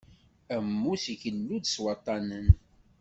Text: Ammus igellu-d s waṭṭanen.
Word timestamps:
Ammus 0.55 1.03
igellu-d 1.13 1.65
s 1.67 1.75
waṭṭanen. 1.83 2.47